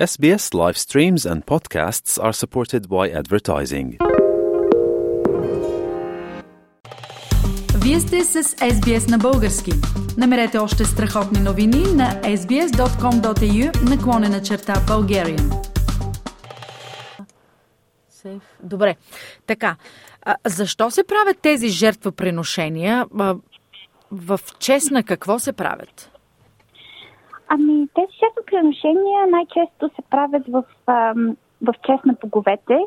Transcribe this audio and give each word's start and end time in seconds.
SBS 0.00 0.54
live 0.54 0.78
streams 0.78 1.26
and 1.26 1.44
podcasts 1.44 2.18
are 2.18 2.32
supported 2.32 2.88
by 2.88 3.10
advertising. 3.20 3.98
Вие 7.82 8.00
сте 8.00 8.24
с 8.24 8.42
SBS 8.44 9.10
на 9.10 9.18
български. 9.18 9.72
Намерете 10.16 10.58
още 10.58 10.84
страхотни 10.84 11.40
новини 11.40 11.82
на 11.94 12.20
sbs.com.au 12.22 13.90
наклонена 13.90 14.42
черта 14.42 14.74
Bulgarian. 14.74 15.68
Добре. 18.62 18.96
Така, 19.46 19.76
а, 20.22 20.36
защо 20.46 20.90
се 20.90 21.04
правят 21.04 21.38
тези 21.42 21.68
жертвоприношения? 21.68 23.06
А, 23.18 23.36
в 24.10 24.40
чест 24.58 24.90
на 24.90 25.02
какво 25.02 25.38
се 25.38 25.52
правят? 25.52 26.10
Ами, 27.52 27.88
тези 27.94 28.12
жертвоприношения 28.20 29.26
най-често 29.26 29.88
се 29.88 30.02
правят 30.10 30.42
в, 30.48 30.64
в 31.62 31.74
чест 31.86 32.04
на 32.06 32.14
боговете 32.20 32.80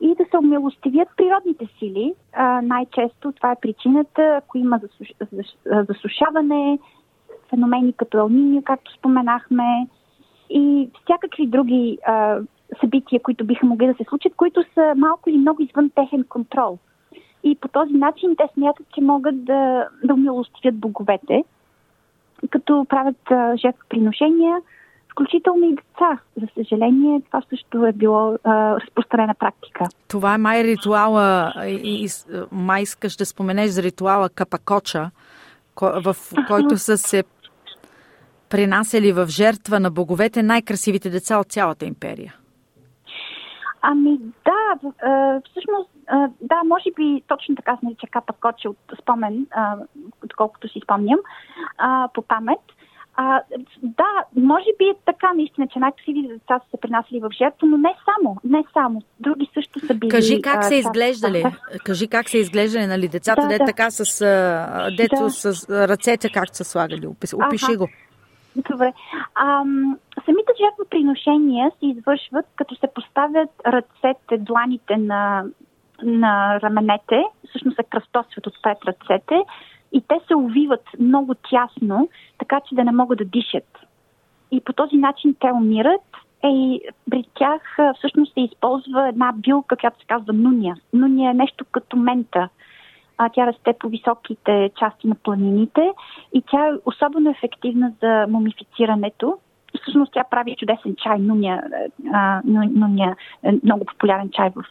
и 0.00 0.14
да 0.14 0.24
се 0.30 0.38
умилостивят 0.38 1.08
природните 1.16 1.68
сили. 1.78 2.14
А, 2.32 2.62
най-често 2.62 3.32
това 3.32 3.52
е 3.52 3.60
причината, 3.60 4.22
ако 4.22 4.58
има 4.58 4.80
засуш... 4.82 5.08
зас- 5.32 5.86
засушаване, 5.88 6.78
феномени 7.50 7.92
като 7.92 8.18
елниния, 8.18 8.62
както 8.62 8.92
споменахме, 8.92 9.86
и 10.50 10.90
всякакви 11.04 11.46
други 11.46 11.98
а, 12.06 12.40
събития, 12.80 13.20
които 13.22 13.44
биха 13.44 13.66
могли 13.66 13.86
да 13.86 13.94
се 13.94 14.04
случат, 14.08 14.34
които 14.36 14.64
са 14.74 14.94
малко 14.96 15.30
или 15.30 15.38
много 15.38 15.62
извън 15.62 15.90
техен 15.94 16.24
контрол. 16.28 16.78
И 17.44 17.54
по 17.54 17.68
този 17.68 17.92
начин 17.92 18.36
те 18.36 18.44
смятат, 18.54 18.86
че 18.94 19.00
могат 19.00 19.44
да, 19.44 19.88
да 20.04 20.14
умилостивят 20.14 20.78
боговете, 20.78 21.44
като 22.50 22.86
правят 22.88 23.16
жертвоприношения, 23.60 24.56
включително 25.10 25.64
и 25.64 25.74
деца. 25.74 26.18
За 26.40 26.46
съжаление, 26.54 27.22
това 27.26 27.42
също 27.50 27.86
е 27.86 27.92
било 27.92 28.38
а, 28.44 28.80
разпространена 28.80 29.34
практика. 29.34 29.84
Това 30.08 30.34
е 30.34 30.38
май 30.38 30.64
ритуала, 30.64 31.52
и, 31.66 32.04
и 32.04 32.08
май 32.52 32.82
искаш 32.82 33.16
да 33.16 33.26
споменеш 33.26 33.70
за 33.70 33.82
ритуала 33.82 34.28
Капакоча, 34.28 35.10
в 35.80 36.16
който 36.48 36.76
са 36.76 36.98
се 36.98 37.24
принасяли 38.50 39.12
в 39.12 39.26
жертва 39.26 39.80
на 39.80 39.90
боговете 39.90 40.42
най-красивите 40.42 41.10
деца 41.10 41.38
от 41.38 41.46
цялата 41.46 41.86
империя. 41.86 42.34
Ами 43.82 44.18
да, 44.44 44.90
всъщност, 45.50 45.90
а, 46.06 46.28
да, 46.40 46.60
може 46.64 46.90
би 46.96 47.22
точно 47.28 47.56
така 47.56 47.76
се 47.76 47.86
нарича 47.86 48.06
Капа 48.10 48.32
Коче 48.32 48.68
от 48.68 48.76
спомен, 49.02 49.46
а, 49.50 49.76
отколкото 50.24 50.68
си 50.68 50.80
спомням, 50.84 51.18
а, 51.78 52.08
по 52.14 52.22
памет. 52.22 52.60
А, 53.16 53.42
да, 53.82 54.24
може 54.36 54.68
би 54.78 54.84
е 54.84 54.94
така 55.06 55.32
наистина, 55.34 55.66
че 55.72 55.78
най-красивите 55.78 56.32
деца 56.32 56.58
са 56.58 56.70
се 56.70 56.80
принасяли 56.80 57.20
в 57.20 57.30
жертва, 57.38 57.66
но 57.66 57.76
не 57.76 57.94
само, 58.04 58.36
не 58.44 58.64
само. 58.72 59.02
Други 59.20 59.50
също 59.54 59.80
са 59.80 59.94
били. 59.94 60.10
Кажи 60.10 60.42
как 60.42 60.56
а, 60.58 60.62
се 60.62 60.74
изглеждали. 60.74 61.42
Да, 61.42 61.78
Кажи 61.78 62.08
как 62.08 62.28
се 62.28 62.38
изглеждали, 62.38 62.86
нали, 62.86 63.08
децата, 63.08 63.42
Да, 63.42 63.48
де 63.48 63.58
да. 63.58 63.64
така 63.64 63.90
с, 63.90 64.20
а, 64.20 64.90
дето 64.96 65.22
Да. 65.22 65.30
с 65.30 65.70
ръцете 65.88 66.28
как 66.28 66.56
са 66.56 66.64
слагали. 66.64 67.06
Опиши 67.06 67.64
Аха. 67.64 67.76
го. 67.76 67.88
Добре. 68.70 68.92
Ам, 69.34 69.98
самите 70.24 70.52
жертвоприношения 70.62 71.70
се 71.80 71.86
извършват, 71.86 72.46
като 72.56 72.74
се 72.74 72.86
поставят 72.94 73.50
ръцете, 73.66 74.38
дланите 74.38 74.96
на, 74.96 75.44
на 76.02 76.60
раменете, 76.60 77.24
всъщност 77.48 77.76
се 77.76 77.82
кръстосват 77.82 78.46
отпред 78.46 78.78
ръцете 78.86 79.42
и 79.92 80.00
те 80.08 80.14
се 80.26 80.34
увиват 80.34 80.84
много 80.98 81.34
тясно, 81.34 82.08
така 82.38 82.60
че 82.68 82.74
да 82.74 82.84
не 82.84 82.92
могат 82.92 83.18
да 83.18 83.24
дишат. 83.24 83.78
И 84.50 84.60
по 84.60 84.72
този 84.72 84.96
начин 84.96 85.34
те 85.40 85.52
умират. 85.52 86.02
Е, 86.42 86.48
и 86.48 86.80
при 87.10 87.24
тях 87.34 87.78
а, 87.78 87.94
всъщност 87.94 88.34
се 88.34 88.40
използва 88.40 89.08
една 89.08 89.32
билка, 89.36 89.76
която 89.76 90.00
се 90.00 90.06
казва 90.06 90.32
нуния. 90.32 90.76
Нуния 90.92 91.30
е 91.30 91.34
нещо 91.34 91.64
като 91.72 91.96
мента. 91.96 92.48
А, 93.18 93.28
тя 93.28 93.46
расте 93.46 93.74
по 93.80 93.88
високите 93.88 94.70
части 94.78 95.08
на 95.08 95.14
планините 95.14 95.92
и 96.32 96.42
тя 96.50 96.66
е 96.66 96.78
особено 96.84 97.30
ефективна 97.30 97.92
за 98.02 98.26
мумифицирането. 98.28 99.38
Всъщност 99.82 100.12
тя 100.12 100.24
прави 100.30 100.56
чудесен 100.56 100.94
чай, 101.02 101.18
нуния, 101.18 101.62
а, 102.12 102.42
ну- 102.44 102.70
нуния 102.74 103.16
е 103.42 103.52
много 103.64 103.84
популярен 103.84 104.30
чай 104.30 104.50
в, 104.56 104.64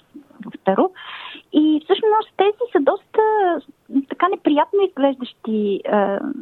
Перу. 0.65 0.89
И 1.53 1.81
всъщност 1.83 2.29
тези 2.37 2.71
са 2.71 2.79
доста 2.79 3.21
така 4.09 4.27
неприятно 4.27 4.79
изглеждащи 4.81 5.81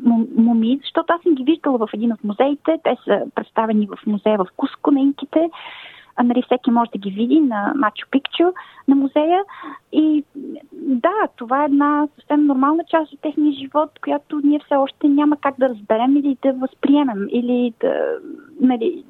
му- 0.04 0.28
мумии, 0.36 0.80
защото 0.82 1.14
аз 1.14 1.22
съм 1.22 1.36
ги 1.36 1.44
виждала 1.44 1.78
в 1.78 1.90
един 1.94 2.14
от 2.14 2.24
музеите. 2.24 2.80
Те 2.84 2.98
са 3.06 3.24
представени 3.36 3.88
в 3.88 4.08
музея 4.08 4.38
в 4.38 4.48
Куско 4.58 4.92
на 4.92 5.00
инките. 5.00 5.50
А, 6.16 6.24
нали, 6.24 6.42
всеки 6.42 6.72
може 6.72 6.92
да 6.92 7.00
ги 7.00 7.10
види 7.10 7.40
на 7.40 7.74
Мачо 7.76 8.08
Пикчу 8.12 8.44
на 8.88 8.96
музея. 8.96 9.44
И 9.92 10.24
да, 10.74 11.28
това 11.38 11.62
е 11.62 11.66
една 11.66 12.08
съвсем 12.16 12.46
нормална 12.46 12.84
част 12.90 13.14
от 13.14 13.22
техния 13.22 13.54
живот, 13.54 13.90
която 14.04 14.42
ние 14.44 14.60
все 14.66 14.76
още 14.76 15.08
няма 15.08 15.38
как 15.38 15.56
да 15.60 15.70
разберем 15.70 16.18
или 16.18 16.38
да 16.42 16.54
възприемем, 16.54 17.28
или 17.32 17.74
да, 17.82 18.18
нали, 18.62 19.04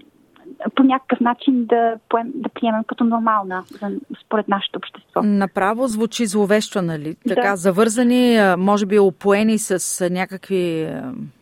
по 0.76 0.84
някакъв 0.84 1.20
начин 1.20 1.66
да, 1.66 1.94
поем, 2.10 2.32
да 2.36 2.50
приемем 2.50 2.84
като 2.88 3.04
нормална 3.04 3.64
за, 3.82 3.90
според 4.26 4.48
нашето 4.48 4.78
общество. 4.78 5.22
Направо 5.24 5.88
звучи 5.88 6.26
зловещо, 6.26 6.82
нали? 6.82 7.16
Така, 7.28 7.50
Да. 7.50 7.56
завързани, 7.56 8.40
може 8.58 8.86
би 8.86 9.00
опоени 9.00 9.58
с 9.58 10.10
някакви, 10.10 10.90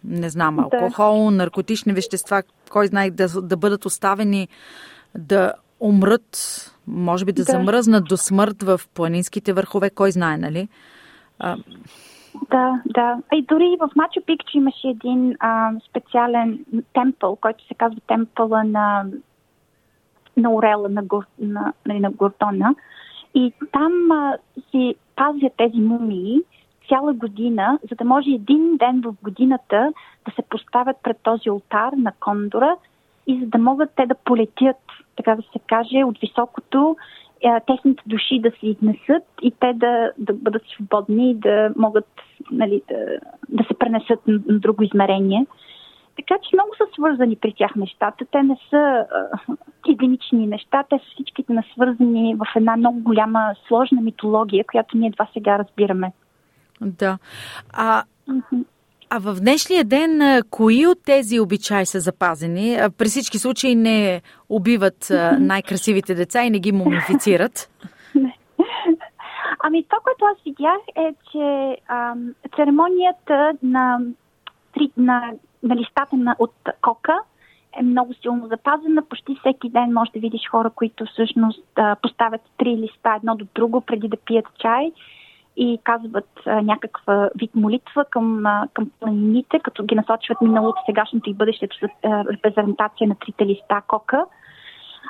не 0.04 0.30
знам, 0.30 0.56
Да. 0.56 0.62
алкохол, 0.64 1.32
наркотични 1.32 1.94
вещества, 1.94 2.44
кой 2.72 2.88
знае, 2.88 3.12
да, 3.12 3.42
да 3.42 3.58
бъдат 3.58 3.86
оставени 3.86 4.48
да 5.18 5.54
умрат, 5.80 6.28
може 6.88 7.26
би 7.26 7.32
да, 7.32 7.46
Да. 7.46 7.52
замръзнат 7.52 8.04
до 8.06 8.18
смърт 8.18 8.64
в 8.64 8.82
планинските 8.94 9.54
върхове, 9.54 9.90
кой 9.90 10.12
знае, 10.12 10.38
нали? 10.38 10.68
А, 11.40 11.58
Да, 12.52 12.82
да. 12.86 13.18
И 13.34 13.42
дори 13.42 13.78
в 13.80 13.90
Мачо 13.96 14.22
Пикчу 14.26 14.58
имаше 14.58 14.88
един 14.88 15.36
а, 15.40 15.72
специален 15.90 16.66
темпъл, 16.94 17.36
който 17.36 17.68
се 17.68 17.74
казва 17.74 18.00
темпъла 18.08 18.64
на, 18.64 19.06
на 20.38 20.54
Орела, 20.54 20.90
на, 20.90 21.04
Гор, 21.04 21.26
на, 21.40 21.74
нали, 21.86 22.00
на 22.00 22.12
Гордона. 22.12 22.76
И 23.36 23.54
там 23.72 24.12
а, 24.12 24.38
си 24.72 24.96
пазят 25.16 25.54
тези 25.58 25.78
мумии 25.78 26.42
цяла 26.90 27.14
година, 27.14 27.80
за 27.90 27.96
да 27.96 28.06
може 28.06 28.30
един 28.30 28.78
ден 28.78 29.02
в 29.02 29.16
годината 29.24 29.94
да 30.26 30.32
се 30.36 30.42
поставят 30.42 30.98
пред 31.04 31.18
този 31.24 31.50
алтар 31.50 31.92
на 31.94 32.12
кондора 32.20 32.76
и 33.28 33.40
за 33.40 33.46
да 33.46 33.58
могат 33.58 33.90
те 33.96 34.06
да 34.06 34.16
полетят, 34.16 34.78
така 35.16 35.36
да 35.36 35.42
се 35.42 35.60
каже, 35.68 36.04
от 36.04 36.18
високото, 36.20 36.96
техните 37.68 38.04
души 38.06 38.40
да 38.40 38.52
се 38.52 38.68
изнесат 38.68 39.24
и 39.42 39.52
те 39.60 39.74
да, 39.74 40.12
да 40.18 40.34
бъдат 40.34 40.62
свободни 40.76 41.32
и 41.32 41.36
да 41.36 41.74
могат 41.76 42.08
нали, 42.52 42.82
да, 42.90 43.20
да 43.50 43.64
се 43.64 43.74
пренесат 43.80 44.28
на, 44.28 44.40
на 44.48 44.60
друго 44.60 44.84
измерение. 44.84 45.46
Така 46.16 46.36
че 46.44 46.56
много 46.56 46.70
са 46.78 46.84
свързани 46.94 47.36
при 47.36 47.54
тях 47.54 47.76
нещата. 47.76 48.26
Те 48.32 48.44
не 48.44 48.58
са 48.70 48.78
а, 48.78 49.06
единични 49.90 50.48
неща, 50.48 50.84
те 50.90 50.98
са 50.98 51.06
всичките 51.14 51.54
насвързани 51.54 52.36
в 52.36 52.46
една 52.56 52.78
много 52.78 53.00
голяма, 53.00 53.54
сложна 53.68 54.02
митология, 54.02 54.66
която 54.72 54.98
ние 54.98 55.08
едва 55.08 55.28
сега 55.34 55.60
разбираме. 55.60 56.12
да. 56.82 57.18
А, 57.74 58.04
а 59.10 59.20
в 59.20 59.36
днешния 59.40 59.84
ден, 59.84 60.42
кои 60.50 60.88
от 60.88 61.04
тези 61.06 61.40
обичаи 61.40 61.86
са 61.86 62.00
запазени? 62.00 62.78
При 62.98 63.06
всички 63.06 63.40
случаи 63.40 63.76
не 63.76 64.22
убиват 64.50 65.08
най-красивите 65.40 66.16
деца 66.16 66.44
и 66.44 66.50
не 66.50 66.60
ги 66.60 66.72
мумифицират. 66.72 67.70
Ами 69.64 69.84
това, 69.84 69.98
което 70.04 70.26
аз 70.26 70.44
видях 70.46 70.82
е, 70.96 71.14
че 71.32 71.78
ам, 71.88 72.34
церемонията 72.56 73.54
на, 73.64 74.00
на, 74.98 75.32
на 75.64 75.76
листата 75.76 76.16
на, 76.16 76.36
от 76.40 76.54
кока 76.82 77.20
е 77.80 77.84
много 77.84 78.14
силно 78.14 78.48
запазена. 78.48 79.02
Почти 79.10 79.36
всеки 79.40 79.70
ден 79.70 79.94
може 79.94 80.12
да 80.12 80.20
видиш 80.20 80.42
хора, 80.52 80.70
които 80.70 81.06
всъщност 81.06 81.66
а, 81.76 81.96
поставят 81.96 82.42
три 82.58 82.70
листа 82.70 83.14
едно 83.18 83.36
до 83.36 83.46
друго 83.56 83.82
преди 83.82 84.08
да 84.08 84.18
пият 84.18 84.46
чай 84.60 84.92
и 85.60 85.80
казват 85.84 86.30
а, 86.46 86.62
някаква 86.62 87.30
вид 87.36 87.52
молитва 87.56 88.06
към, 88.10 88.46
а, 88.46 88.68
към 88.74 88.92
планините, 89.00 89.60
като 89.60 89.84
ги 89.84 89.96
насочват 89.96 90.42
миналото, 90.42 90.82
сегашното 90.86 91.30
и 91.30 91.34
бъдещето 91.34 91.78
с 91.78 91.82
а, 91.84 92.24
репрезентация 92.26 93.08
на 93.08 93.16
трите 93.16 93.46
листа 93.46 93.82
кока. 93.88 94.26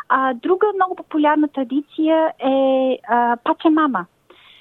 А, 0.10 0.34
друга 0.34 0.68
много 0.76 0.96
популярна 0.96 1.48
традиция 1.48 2.34
е 2.40 2.98
а, 3.08 3.38
паче 3.44 3.70
мама. 3.70 4.06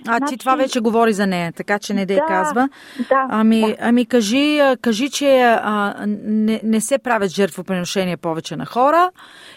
А 0.06 0.16
Значи- 0.16 0.32
ти 0.32 0.38
това 0.38 0.56
вече 0.56 0.80
говори 0.80 1.12
за 1.12 1.26
нея, 1.26 1.52
така 1.52 1.78
че 1.78 1.94
не 1.94 2.06
да 2.06 2.14
я 2.14 2.26
казва. 2.26 2.68
да, 3.08 3.26
Ами, 3.30 3.60
да. 3.60 3.76
ами 3.80 4.06
кажи, 4.06 4.60
кажи, 4.80 5.10
че 5.10 5.40
а, 5.62 5.94
не, 6.06 6.60
не 6.64 6.80
се 6.80 6.98
правят 6.98 7.30
жертвоприношения 7.30 8.16
повече 8.18 8.56
на 8.56 8.66
хора 8.66 9.10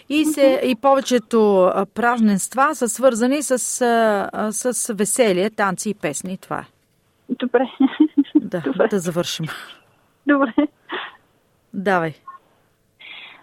и, 0.08 0.24
се, 0.24 0.60
и 0.64 0.74
повечето 0.76 1.70
празненства 1.94 2.74
са 2.74 2.88
свързани 2.88 3.42
с, 3.42 3.52
а, 4.32 4.52
с 4.52 4.94
веселие, 4.94 5.50
танци 5.50 5.90
и 5.90 5.94
песни. 5.94 6.38
Това 6.38 6.58
е. 6.58 6.64
Добре. 7.28 7.70
Да, 8.34 8.60
Добре. 8.64 8.88
да 8.88 8.98
завършим. 8.98 9.46
Добре. 10.26 10.54
Давай. 11.74 12.14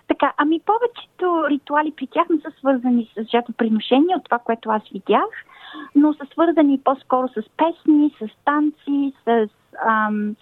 Така 0.08 0.34
ами 0.38 0.60
повечето 0.66 1.44
ритуали 1.50 1.94
при 1.98 2.08
тях 2.08 2.24
не 2.30 2.38
са 2.38 2.52
свързани 2.60 3.12
с 3.18 3.24
жертвоприношение, 3.32 4.16
от 4.16 4.24
това, 4.24 4.40
което 4.40 4.70
аз 4.70 4.82
видях, 4.94 5.30
но 5.96 6.14
са 6.14 6.26
свързани 6.32 6.80
по-скоро 6.84 7.28
с 7.28 7.44
песни, 7.58 8.16
с 8.20 8.28
танци, 8.46 9.14
с 9.26 9.48
ам, 9.88 10.36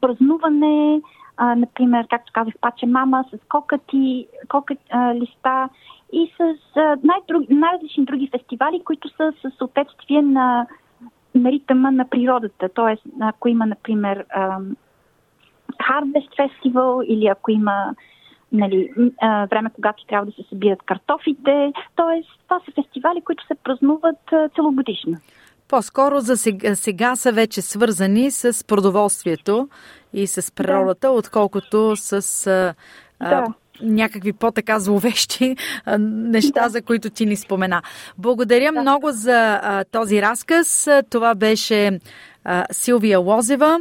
празнуване, 0.00 1.00
а, 1.36 1.54
например, 1.54 2.06
както 2.10 2.32
казах, 2.32 2.54
паче 2.60 2.86
мама, 2.86 3.24
с 3.32 3.38
кокати, 3.48 4.26
кокат, 4.48 4.78
а, 4.90 5.14
листа 5.14 5.68
и 6.12 6.32
с 6.36 6.56
а, 6.76 6.96
най-други, 7.04 7.54
най-различни 7.54 8.04
други 8.04 8.30
фестивали, 8.38 8.82
които 8.84 9.08
са 9.08 9.32
със 9.42 9.54
съответствие 9.54 10.22
на, 10.22 10.66
на 11.34 11.52
ритъма 11.52 11.90
на 11.90 12.08
природата. 12.08 12.68
Тоест, 12.74 13.02
ако 13.20 13.48
има, 13.48 13.66
например, 13.66 14.24
а, 14.30 14.58
Harvest 15.72 16.30
Festival 16.38 17.02
или 17.04 17.26
ако 17.26 17.50
има 17.50 17.94
нали, 18.52 18.90
а, 19.20 19.46
време, 19.46 19.70
когато 19.74 20.06
трябва 20.06 20.26
да 20.26 20.32
се 20.32 20.48
събират 20.48 20.82
картофите. 20.86 21.72
Тоест, 21.96 22.28
това 22.44 22.60
са 22.64 22.82
фестивали, 22.82 23.20
които 23.24 23.46
се 23.46 23.54
празнуват 23.64 24.32
а, 24.32 24.48
целогодишно. 24.48 25.16
По-скоро 25.68 26.20
за 26.20 26.36
сега, 26.36 26.74
сега 26.74 27.16
са 27.16 27.32
вече 27.32 27.62
свързани 27.62 28.30
с 28.30 28.66
продоволствието 28.66 29.68
и 30.12 30.26
с 30.26 30.54
природата, 30.54 31.06
да. 31.06 31.12
отколкото 31.12 31.96
с 31.96 32.46
а, 32.46 32.74
да. 33.20 33.44
някакви 33.82 34.32
по-така 34.32 34.78
зловещи 34.78 35.56
а, 35.84 35.98
неща, 35.98 36.62
да. 36.62 36.68
за 36.68 36.82
които 36.82 37.10
ти 37.10 37.26
ни 37.26 37.36
спомена. 37.36 37.82
Благодаря 38.18 38.72
да. 38.72 38.80
много 38.80 39.10
за 39.10 39.60
а, 39.62 39.84
този 39.84 40.22
разказ. 40.22 40.88
Това 41.10 41.34
беше 41.34 42.00
а, 42.44 42.64
Силвия 42.70 43.18
Лозева 43.18 43.78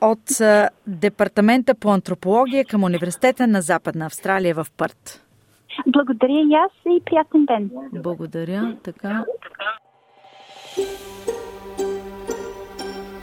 от 0.00 0.40
Департамента 0.86 1.74
по 1.74 1.92
антропология 1.92 2.64
към 2.64 2.84
Университета 2.84 3.46
на 3.46 3.60
Западна 3.60 4.06
Австралия 4.06 4.54
в 4.54 4.66
Пърт. 4.76 5.22
Благодаря 5.86 6.40
и 6.40 6.54
аз 6.54 6.72
и 6.86 7.02
приятен 7.04 7.46
ден. 7.46 7.70
Благодаря. 7.92 8.76
Така. 8.82 9.24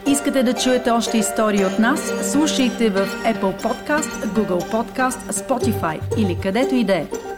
Искате 0.07 0.43
да 0.43 0.53
чуете 0.53 0.91
още 0.91 1.17
истории 1.17 1.65
от 1.65 1.79
нас? 1.79 2.31
Слушайте 2.31 2.89
в 2.89 2.97
Apple 3.05 3.61
Podcast, 3.63 4.25
Google 4.25 4.71
Podcast, 4.71 5.31
Spotify 5.31 6.17
или 6.17 6.37
където 6.41 6.75
и 6.75 6.83
да 6.83 6.95
е. 6.95 7.32